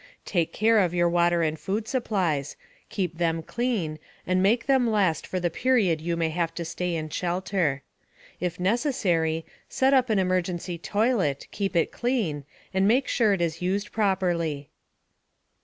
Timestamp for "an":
10.09-10.17